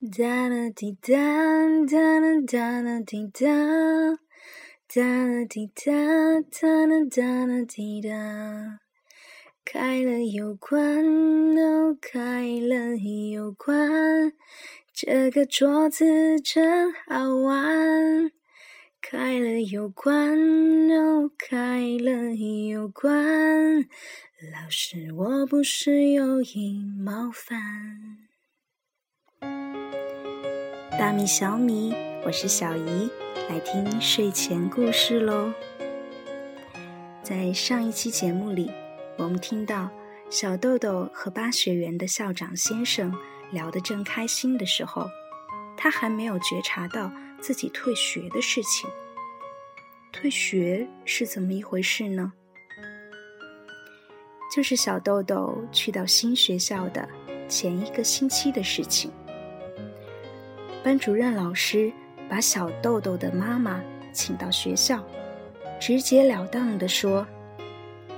[0.00, 1.16] 哒啦滴哒，
[1.90, 3.48] 哒啦哒啦滴哒，
[4.86, 5.92] 哒啦滴哒，
[6.40, 8.78] 哒啦哒啦滴哒。
[9.64, 11.04] 开了又关，
[11.58, 14.32] 哦，开了又关，
[14.94, 18.30] 这个桌子真好玩。
[19.02, 20.38] 开了又关，
[20.92, 23.80] 哦，开了又关，
[24.52, 28.27] 老师我不是有意冒犯。
[30.98, 31.94] 大米小米，
[32.24, 33.08] 我是小姨，
[33.48, 35.52] 来听睡前故事喽。
[37.22, 38.68] 在上一期节目里，
[39.16, 39.88] 我们听到
[40.28, 43.14] 小豆豆和巴学园的校长先生
[43.52, 45.06] 聊得正开心的时候，
[45.76, 48.90] 他还没有觉察到自己退学的事情。
[50.10, 52.32] 退学是怎么一回事呢？
[54.52, 57.08] 就是小豆豆去到新学校的
[57.46, 59.12] 前一个星期的事情。
[60.88, 61.92] 班主任老师
[62.30, 63.78] 把小豆豆的妈妈
[64.10, 65.04] 请到学校，
[65.78, 67.26] 直截了当地说：“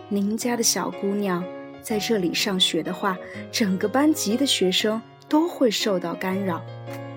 [0.09, 1.45] 您家的小姑娘
[1.83, 3.19] 在这里上学的话，
[3.51, 6.63] 整个班级的学生都会受到干扰，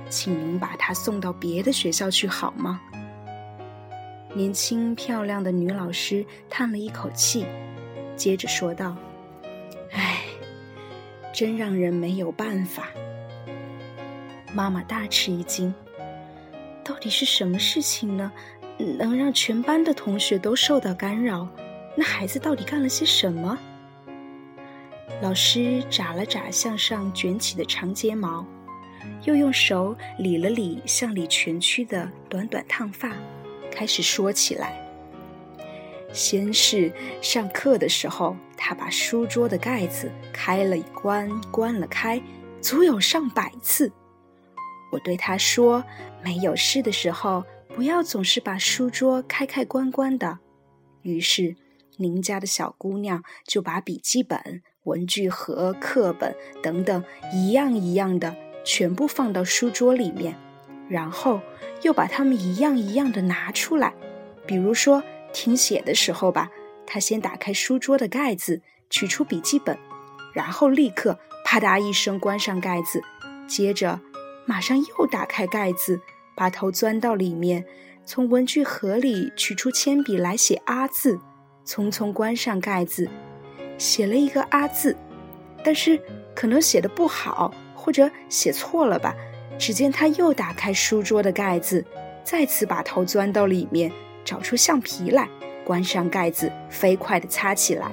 [0.09, 2.81] 请您把她送到别的学校去好吗？”
[4.33, 7.45] 年轻漂亮的女老师叹了一口气，
[8.15, 8.97] 接着说道
[9.93, 10.23] ：“唉，
[11.31, 12.87] 真让人没有办法。”
[14.53, 15.73] 妈妈大吃一惊，
[16.83, 18.31] 到底是什么事情呢？
[18.97, 21.47] 能让全班的同学都受到干扰？
[21.95, 23.57] 那孩子到底干了些什么？
[25.21, 28.45] 老师眨了眨向上卷起的长睫毛，
[29.23, 33.11] 又用手理了理向里蜷曲的短短烫发，
[33.71, 34.79] 开始说起来。
[36.11, 42.21] 先是上课的时候，他把书桌的盖子开了关，关了开，
[42.61, 43.91] 足有上百次。
[44.93, 45.83] 我对他说
[46.23, 47.43] ：“没有事的时候，
[47.75, 50.37] 不要总是把书桌开开关关的。”
[51.01, 51.55] 于是，
[51.97, 57.03] 您家的小姑娘就把笔记本、文具盒、课本等等
[57.33, 60.37] 一样一样的全部放到书桌里面，
[60.87, 61.41] 然后
[61.81, 63.95] 又把它们一样一样的拿出来。
[64.45, 65.03] 比如说
[65.33, 66.51] 听写的时候吧，
[66.85, 69.75] 她先打开书桌的盖子，取出笔记本，
[70.33, 73.01] 然后立刻啪嗒一声关上盖子，
[73.47, 73.99] 接着。
[74.45, 75.99] 马上又打开盖子，
[76.35, 77.65] 把头钻到里面，
[78.05, 81.19] 从文具盒里取出铅笔来写“阿”字，
[81.65, 83.09] 匆匆关上盖子，
[83.77, 84.95] 写了一个“阿”字，
[85.63, 86.01] 但是
[86.35, 89.15] 可能写的不好，或者写错了吧。
[89.57, 91.85] 只见他又打开书桌的盖子，
[92.23, 93.91] 再次把头钻到里面，
[94.25, 95.29] 找出橡皮来，
[95.63, 97.91] 关上盖子，飞快地擦起来，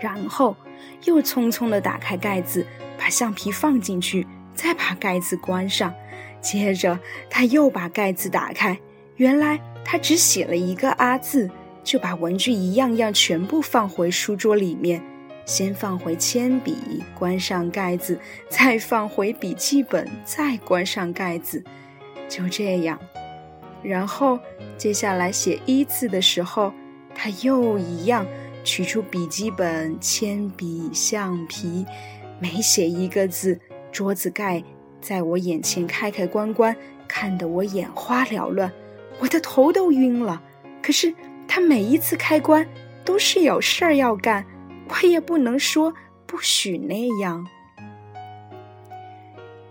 [0.00, 0.56] 然后
[1.04, 2.66] 又匆匆地打开盖子，
[2.98, 4.26] 把橡皮放进去。
[4.60, 5.94] 再把盖子关上，
[6.42, 7.00] 接着
[7.30, 8.78] 他又把盖子打开。
[9.16, 11.50] 原来他只写了一个“阿”字，
[11.82, 15.02] 就把文具一样样全部放回书桌里面。
[15.46, 18.20] 先放回铅笔，关上盖子，
[18.50, 21.64] 再放回笔记本，再关上盖子。
[22.28, 23.00] 就这样，
[23.82, 24.38] 然后
[24.76, 26.70] 接下来写“一”字的时候，
[27.14, 28.26] 他又一样
[28.62, 31.86] 取出笔记本、铅笔、橡皮，
[32.38, 33.58] 每写一个字。
[33.92, 34.62] 桌子盖
[35.00, 36.76] 在我眼前开开关关，
[37.08, 38.72] 看得我眼花缭乱，
[39.18, 40.42] 我的头都晕了。
[40.82, 41.14] 可是
[41.48, 42.66] 他每一次开关
[43.04, 44.46] 都是有事儿要干，
[44.88, 45.94] 我也不能说
[46.26, 47.46] 不许那样。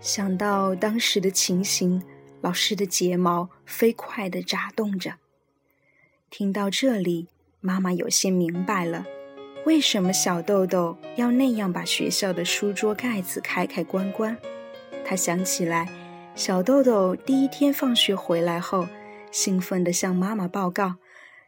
[0.01, 2.01] 想到当时的情形，
[2.41, 5.15] 老师的睫毛飞快地眨动着。
[6.29, 7.27] 听到这里，
[7.59, 9.05] 妈妈有些明白了。
[9.65, 14.35] 为什么小豆豆要那样把学校的书桌盖子开开关关？
[15.05, 15.87] 他想起来，
[16.33, 18.87] 小豆豆第一天放学回来后，
[19.31, 20.95] 兴奋地向妈妈报告：“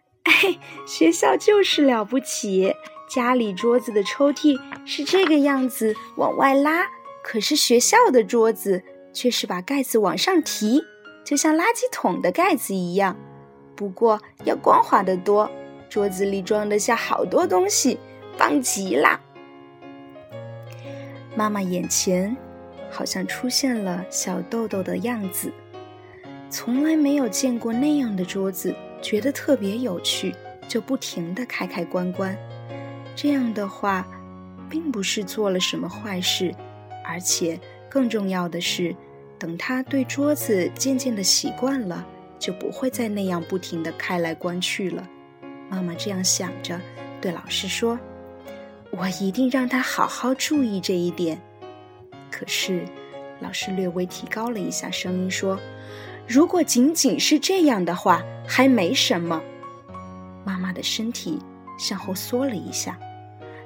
[0.23, 2.75] 哎，学校就是了不起！
[3.09, 6.83] 家里桌子的抽屉是这个样子，往外拉；
[7.23, 8.83] 可是学校的桌子
[9.13, 10.83] 却是把盖子往上提，
[11.25, 13.17] 就像垃圾桶的盖子一样。
[13.75, 15.49] 不过要光滑得多。”
[15.91, 17.99] 桌子里装得下好多东西，
[18.37, 19.19] 棒极啦！
[21.35, 22.33] 妈妈眼前
[22.89, 25.51] 好像出现了小豆豆的样子，
[26.49, 30.33] 从来没有见过那样的桌子，觉得特别有趣，
[30.65, 32.37] 就不停地开开关关。
[33.13, 34.07] 这样的话，
[34.69, 36.55] 并不是做了什么坏事，
[37.03, 37.59] 而且
[37.89, 38.95] 更重要的是，
[39.37, 42.07] 等他对桌子渐渐的习惯了，
[42.39, 45.05] 就不会再那样不停地开来关去了。
[45.71, 46.77] 妈妈这样想着，
[47.21, 47.97] 对老师说
[48.91, 51.41] ：“我一定让他好好注意这一点。”
[52.29, 52.83] 可是，
[53.39, 55.57] 老师略微提高了一下声音说
[56.27, 59.41] ：“如果仅仅是这样的话，还没什么。”
[60.43, 61.39] 妈妈的身体
[61.79, 62.99] 向后缩了一下，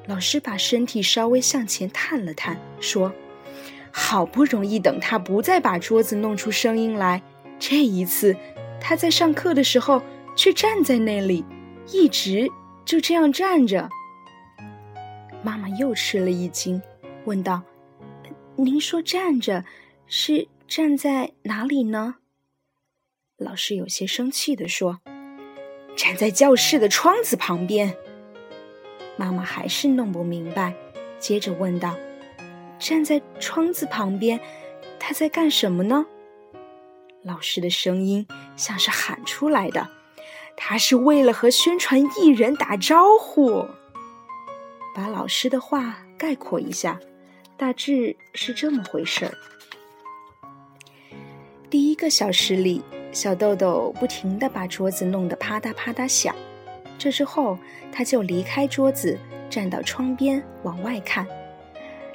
[0.06, 3.12] 老师把身体稍微向前探了探，说
[3.90, 7.24] ：“好不容易等他不再把桌子弄出声音来，
[7.58, 8.36] 这一次
[8.80, 10.04] 他在上课的时候
[10.36, 11.44] 却站在那里，
[11.92, 12.50] 一直
[12.86, 13.90] 就这样站着。”
[15.44, 16.82] 妈妈又吃了一惊，
[17.26, 17.62] 问道。
[18.58, 19.66] 您说站着，
[20.08, 22.16] 是站在哪里呢？
[23.38, 25.02] 老师有些生气地说
[25.98, 27.96] ：“站在教室的窗子旁边。”
[29.18, 30.74] 妈妈还是弄不明白，
[31.20, 31.98] 接着问道
[32.80, 34.40] ：“站在窗子旁边，
[34.98, 36.06] 他在干什么呢？”
[37.24, 39.90] 老师的声音像是喊出来的
[40.58, 43.66] ：“他是为了和宣传艺人打招呼。”
[44.96, 47.00] 把老师的话概括一下。
[47.58, 49.32] 大致是这么回事儿。
[51.70, 56.36] 第一个小时里，小豆豆不停地把桌子弄得啪嗒啪嗒响。
[56.98, 57.58] 这之后，
[57.94, 59.18] 他就离开桌子，
[59.50, 61.26] 站到窗边往外看。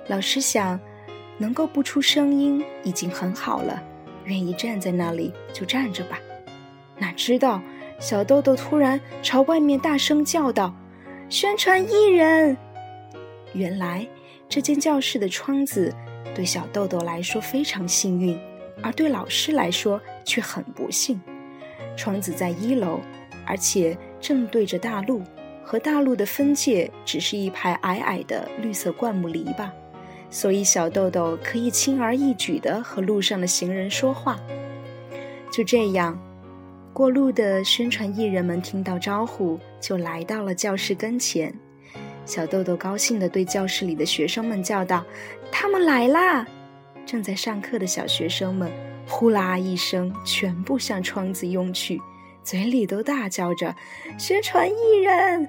[0.09, 0.79] 老师想，
[1.39, 3.83] 能够不出声音已经很好了，
[4.25, 6.19] 愿意站在那里就站着吧。
[6.99, 7.63] 哪知道，
[8.01, 10.75] 小豆豆突然朝外面大声叫道
[11.31, 12.57] ：“宣传艺人！”
[13.55, 14.05] 原来。
[14.49, 15.95] 这间教室的窗子
[16.35, 18.37] 对小豆豆来说非常幸运，
[18.83, 21.21] 而对老师来说却很不幸。
[21.97, 22.99] 窗子在一楼，
[23.47, 25.23] 而且正对着大路，
[25.63, 29.71] 和大路的分界只是一排矮矮的绿色灌木篱笆，
[30.31, 34.37] 所以小豆豆可以轻而易举地和路上的行人说话。
[35.53, 36.21] 就这样，
[36.93, 41.55] 过路的宣传艺人们听到招呼，就来到了教室跟前。
[42.27, 45.05] 小豆豆高兴地对教室里的学生们叫道
[45.51, 46.47] ：“他们来啦！”
[47.07, 48.71] 正在上课的小学生们
[49.09, 52.01] 呼啦一声，全部向窗子拥去，
[52.45, 53.75] 嘴里都大叫着
[54.19, 55.49] ：“宣传艺人！”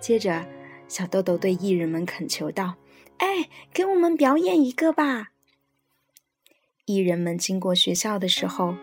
[0.00, 0.46] 接着，
[0.88, 2.76] 小豆豆对艺人们恳求道
[3.18, 5.28] ：“哎，给我们表演一个吧！”
[6.86, 8.74] 艺人们经过学校的时候，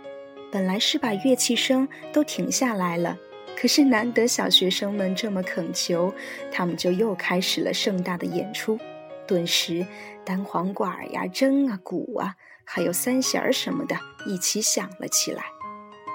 [0.57, 3.15] 本来是把乐器声都停下来了。
[3.55, 6.11] 可是难得小学生们这么恳求，
[6.51, 8.79] 他们就又开始了盛大的演出。
[9.27, 9.85] 顿时，
[10.25, 12.33] 单簧管呀、筝啊、鼓啊，
[12.65, 13.95] 还有三弦儿什么的，
[14.25, 15.43] 一起响了起来。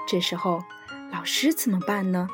[0.05, 0.61] 这时候，
[1.13, 2.27] 老师怎么办呢？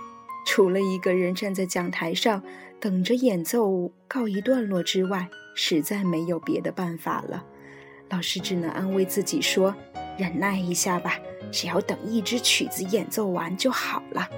[0.47, 2.41] 除了一个人站在讲台上
[2.79, 7.45] 等着演奏告一段落之外，实在没有别的办法了。
[8.09, 9.75] 老师只能安慰自己说
[10.19, 11.17] ：“忍耐一下吧，
[11.49, 14.29] 只要等一支曲子演奏完就好了。”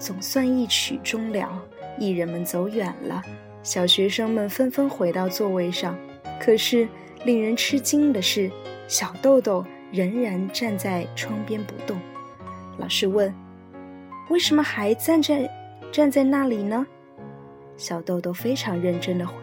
[0.00, 1.62] 总算一曲终了，
[1.98, 3.22] 艺人们走远了，
[3.62, 5.96] 小学生们纷纷回到座位上。
[6.40, 6.88] 可是
[7.24, 8.50] 令人吃惊的是，
[8.88, 11.96] 小豆豆仍然站在窗边不动。
[12.78, 13.32] 老师问
[14.28, 15.48] ：“为什么还站在
[15.92, 16.84] 站在那里呢？”
[17.76, 19.34] 小豆豆非常认真的回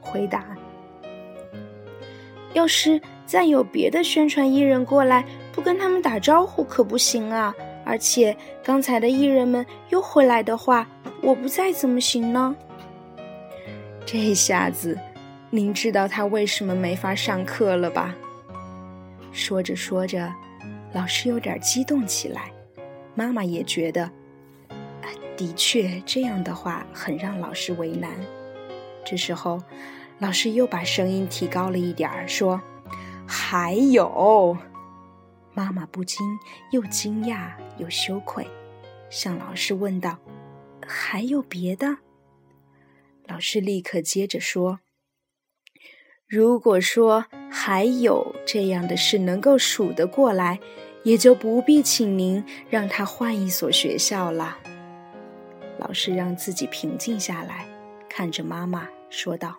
[0.00, 0.44] 回答
[2.52, 3.00] ：“要是
[3.30, 7.54] 再有别的宣传艺人过来，不跟他们打招呼可不行啊。”
[7.86, 10.84] 而且刚才的艺人们又回来的话，
[11.22, 12.56] 我不在怎么行呢？
[14.04, 14.98] 这下子，
[15.48, 18.12] 您知道他为什么没法上课了吧？
[19.30, 20.28] 说着说着，
[20.92, 22.50] 老师有点激动起来，
[23.14, 24.10] 妈妈也觉得，
[25.36, 28.10] 的确这样的话很让老师为难。
[29.04, 29.62] 这时候，
[30.18, 32.60] 老师又把声音提高了一点儿，说
[33.30, 34.58] ：“还有。”
[35.54, 36.18] 妈妈不禁
[36.72, 38.46] 又惊讶又羞愧，
[39.08, 40.18] 向老师问道
[40.86, 41.98] ：“还有别的？”
[43.26, 44.80] 老师立刻接着说
[46.26, 50.60] ：“如果说还有这样的事能够数得过来，
[51.04, 54.58] 也就不必请您让他换一所学校了。”
[55.78, 57.66] 老师让自己平静下来，
[58.08, 59.58] 看着妈妈说道：“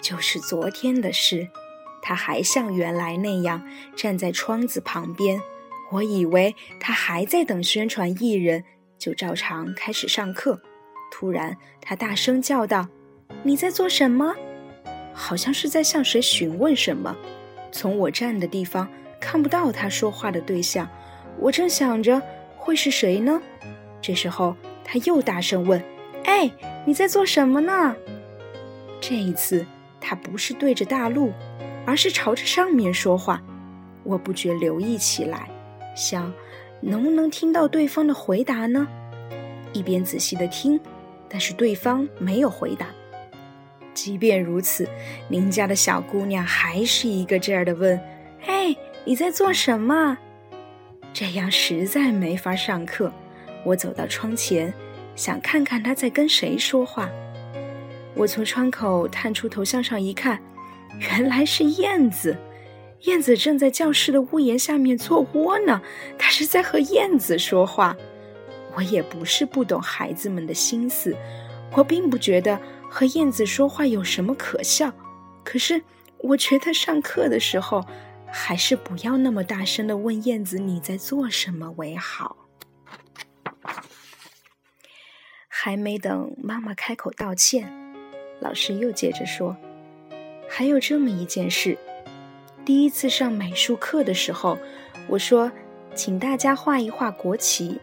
[0.00, 1.48] 就是昨天的事。”
[2.06, 5.40] 他还像原来那样站在窗子旁边，
[5.90, 8.62] 我以为他还在等宣传艺人，
[8.98, 10.60] 就照常开始上课。
[11.10, 12.86] 突然，他大声叫道
[13.42, 14.34] ：“你在做什么？”
[15.14, 17.16] 好像是在向谁询问什么。
[17.72, 18.86] 从我站的地方
[19.18, 20.86] 看不到他说话的对象，
[21.38, 22.20] 我正想着
[22.54, 23.40] 会是谁呢。
[24.02, 25.82] 这时候，他又大声问
[26.24, 26.52] ：“哎，
[26.84, 27.96] 你在做什么呢？”
[29.00, 29.64] 这一次，
[30.02, 31.32] 他不是对着大路。
[31.86, 33.42] 而是朝着上面说话，
[34.02, 35.48] 我不觉留意起来，
[35.94, 36.32] 想
[36.80, 38.86] 能不能听到对方的回答呢？
[39.72, 40.78] 一边仔细的听，
[41.28, 42.86] 但是对方没有回答。
[43.92, 44.88] 即便如此，
[45.28, 48.00] 邻家的小姑娘还是一个劲儿的问
[48.40, 50.18] ：“嘿，你在做什么？”
[51.12, 53.12] 这样实在没法上课。
[53.64, 54.74] 我走到窗前，
[55.14, 57.08] 想看看她在跟谁说话。
[58.14, 60.40] 我从窗口探出头向上一看，
[60.98, 62.36] 原来是燕子。
[63.00, 65.82] 燕子正在教室的屋檐下面做窝呢。
[66.18, 67.96] 它是在和燕子说话。
[68.74, 71.16] 我也不是不懂孩子们的心思，
[71.76, 72.58] 我并不觉得。
[72.90, 74.92] 和燕子说话有什么可笑？
[75.44, 75.82] 可是
[76.18, 77.84] 我觉得上课的时候，
[78.30, 82.36] 还是不要那么大声的问燕子你在做什么为好。
[85.48, 87.68] 还没等妈妈开口道歉，
[88.40, 89.56] 老师又接着说
[90.48, 91.76] ：“还有这么一件事，
[92.64, 94.58] 第一次上美术课的时候，
[95.08, 95.50] 我说，
[95.94, 97.80] 请大家画一画国旗，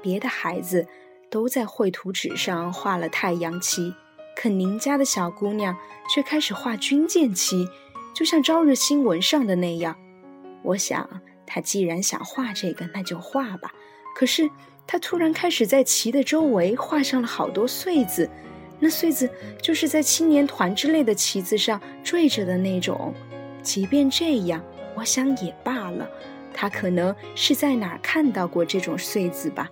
[0.00, 0.86] 别的孩子
[1.30, 3.94] 都在绘图纸上画了太阳旗。”
[4.40, 5.76] 可您家的小姑娘
[6.14, 7.66] 却开始画军舰旗，
[8.14, 9.96] 就像朝日新闻上的那样。
[10.62, 13.72] 我想，她既然想画这个，那就画吧。
[14.14, 14.48] 可是，
[14.86, 18.30] 她突然开始在旗的周围画上了好多穗子，
[18.78, 19.28] 那穗子
[19.60, 23.12] 就是在青年团之类的旗子上缀着的那种。
[23.62, 24.62] 即便这样，
[24.94, 26.08] 我想也罢了。
[26.54, 29.68] 他可能是在哪儿看到过这种穗子吧。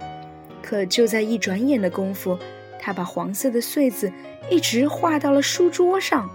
[0.63, 2.39] 可就在一转眼的功夫，
[2.81, 4.13] 他把黄色的穗子。
[4.49, 6.31] 一直画到了书桌上。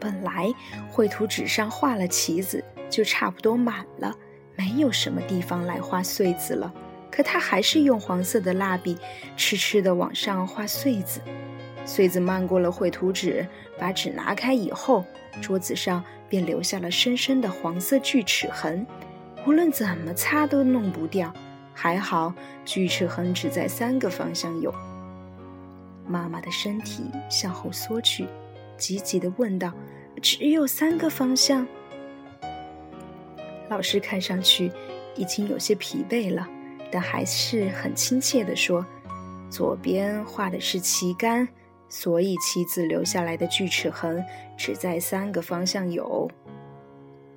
[0.00, 0.52] 本来
[0.90, 4.12] 绘图纸上画了旗子就差不多满了，
[4.56, 6.72] 没有什么地方来画穗子了。
[7.08, 8.98] 可他还是用黄色的蜡笔
[9.36, 11.20] 痴痴地往上画穗子。
[11.88, 13.46] 穗子漫过了绘图纸，
[13.78, 15.02] 把纸拿开以后，
[15.40, 18.86] 桌子上便留下了深深的黄色锯齿痕，
[19.46, 21.32] 无论怎么擦都弄不掉。
[21.72, 22.34] 还好，
[22.66, 24.70] 锯齿痕只在三个方向有。
[26.06, 28.26] 妈妈的身体向后缩去，
[28.76, 29.72] 急急地问道
[30.20, 31.66] ：“只有三个方向？”
[33.70, 34.70] 老师看上去
[35.16, 36.46] 已经有些疲惫了，
[36.90, 38.84] 但还是很亲切地说
[39.48, 41.48] ：“左边画的是旗杆，
[41.88, 44.24] 所以旗子留下来的锯齿痕
[44.56, 46.30] 只在三个方向有。”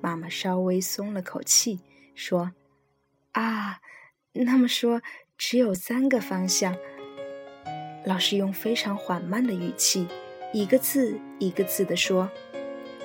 [0.00, 1.80] 妈妈稍微松了口气，
[2.14, 2.52] 说
[3.32, 3.80] ：“啊，
[4.32, 5.00] 那么说
[5.38, 6.76] 只有三个方向。”
[8.04, 10.08] 老师用非常缓慢的语气，
[10.52, 12.28] 一个字一个字地说：“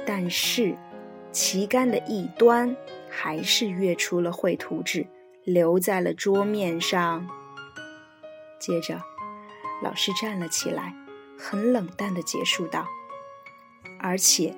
[0.08, 0.76] 但是，
[1.32, 2.76] 旗杆的一端
[3.08, 5.06] 还是跃出了绘图纸，
[5.44, 7.28] 留在了桌面上。”
[8.60, 9.00] 接着，
[9.84, 10.96] 老师站了起来，
[11.38, 12.88] 很冷淡的结束道
[14.02, 14.56] ：“而且，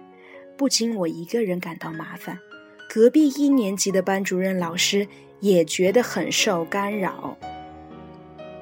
[0.58, 2.40] 不仅我一个人感到麻烦，
[2.90, 5.08] 隔壁一年级的班主任老师
[5.42, 7.38] 也觉得很受干扰。”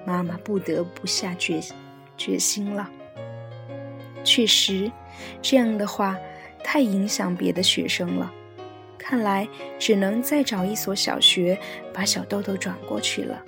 [0.06, 1.60] 妈妈不得不下决
[2.16, 2.90] 决心了。
[4.24, 4.92] 确实，
[5.42, 6.18] 这样的话
[6.64, 8.34] 太影响别的学生了。
[8.98, 9.48] 看来
[9.80, 11.58] 只能再找一所小学，
[11.94, 13.44] 把小豆豆转过去了。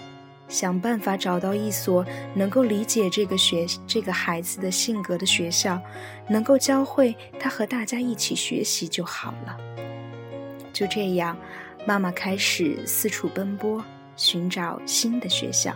[0.49, 5.79] 想办法找到一所能够理解这个学这个孩子的性格的学校，
[6.27, 9.55] 能够教会他和大家一起学习就好了。
[10.73, 11.37] 就这样，
[11.85, 13.83] 妈妈开始四处奔波，
[14.15, 15.73] 寻找新的学校。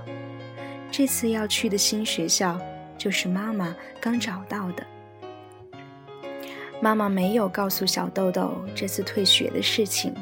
[0.92, 2.60] 这次要去的新学校，
[2.98, 4.84] 就是妈妈刚找到的。
[6.82, 10.14] 妈妈没有告诉小豆豆这次退学的事情，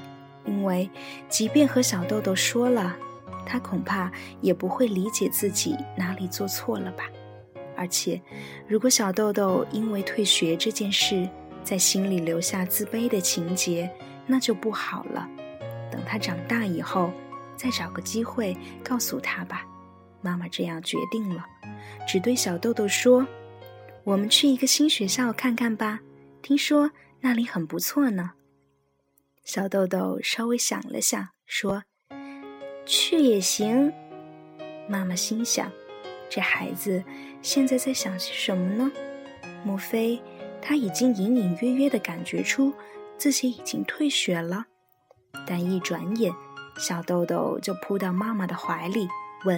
[0.46, 0.90] 因为
[1.28, 2.96] 即便和小豆豆说了，
[3.46, 7.06] 他恐怕也不会理解自己哪里做错了吧。
[7.76, 8.22] 而且，
[8.68, 11.28] 如果小豆豆因为退学这件事
[11.64, 13.90] 在心里留下自卑的情节，
[14.28, 15.28] 那就不好了。
[15.92, 17.12] 等他长大以后，
[17.56, 19.66] 再找个机会告诉他吧。
[20.22, 21.44] 妈妈这样决定了，
[22.08, 23.26] 只对小豆豆说
[24.06, 26.00] ：“我们去一个新学校看看吧，
[26.42, 28.34] 听说那里很不错呢。”
[29.44, 31.84] 小豆豆稍微想了想，说
[32.92, 33.94] ：“去也行。”
[34.88, 35.72] 妈妈心想
[36.30, 37.02] ：“这孩子
[37.42, 38.92] 现在在想些什么呢？
[39.64, 40.22] 莫非
[40.62, 42.74] 他已经隐隐约约的感觉出
[43.18, 44.66] 自己已经退学了？”
[45.48, 46.34] 但一转眼，
[46.78, 49.08] 小豆豆就扑到妈妈的怀里，
[49.46, 49.58] 问。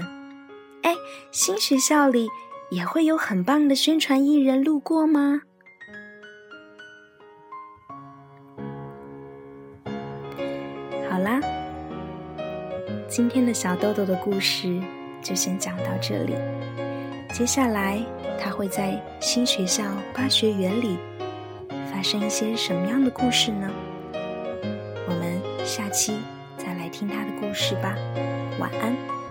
[0.84, 0.96] 哎，
[1.32, 2.30] 新学校里
[2.70, 5.42] 也会有很棒的宣传艺人路过吗？
[11.10, 11.40] 好啦，
[13.16, 14.82] 今天的小豆豆的故事
[15.22, 16.34] 就先讲到这里。
[17.32, 18.04] 接下来
[18.40, 19.84] 他会在新学校
[20.16, 20.98] 八学园里
[21.92, 23.70] 发生一些什么样的故事呢？
[25.08, 26.18] 我们下期
[26.58, 27.96] 再来听他的故事吧。
[28.60, 29.23] 晚安。